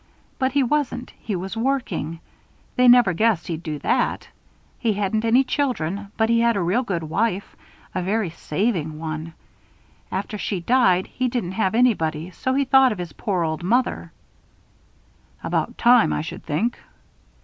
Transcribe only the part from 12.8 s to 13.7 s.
of his poor old